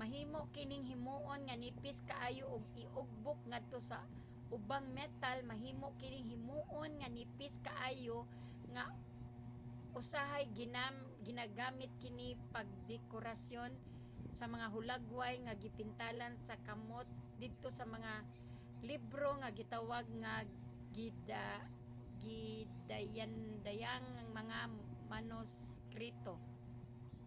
mahimo 0.00 0.40
kining 0.54 0.84
himoon 0.92 1.40
nga 1.48 1.56
nipis 1.62 1.98
kaayo 2.10 2.44
ug 2.54 2.64
iugbok 2.84 3.38
ngadto 3.50 3.78
sa 3.90 3.98
ubang 4.56 4.86
metal. 4.98 5.36
mahimo 5.50 5.86
kining 6.00 6.26
himoon 6.32 6.90
nga 7.00 7.08
nipis 7.16 7.54
kaayo 7.68 8.18
nga 8.74 8.84
usahay 10.00 10.44
gigamit 11.34 11.92
kini 12.02 12.28
pagdekorasyon 12.54 13.72
sa 14.38 14.44
mga 14.52 14.66
hulagway 14.74 15.34
nga 15.46 15.54
gipintalan 15.62 16.34
sa 16.46 16.54
kamot 16.66 17.06
didto 17.40 17.68
sa 17.78 17.84
mga 17.94 18.12
libro 18.90 19.30
nga 19.40 19.48
gitawag 19.58 20.06
nga 20.24 20.34
gidayandayanang 22.22 24.28
mga 24.40 24.58
manuskrito 25.10 26.34